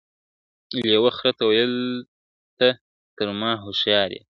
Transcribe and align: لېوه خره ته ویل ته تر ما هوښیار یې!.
لېوه 0.89 1.11
خره 1.17 1.31
ته 1.37 1.43
ویل 1.49 1.75
ته 2.57 2.67
تر 3.17 3.27
ما 3.39 3.51
هوښیار 3.63 4.09
یې!. 4.15 4.21